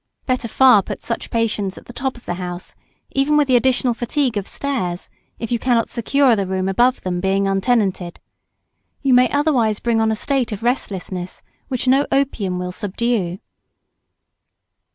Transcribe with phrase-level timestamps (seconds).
[0.25, 2.73] Better far put such patients at the top of the house,
[3.11, 7.19] even with the additional fatigue of stairs, if you cannot secure the room above them
[7.21, 8.19] being untenanted;
[9.03, 13.37] you may otherwise bring on a state of restlessness which no opium will subdue.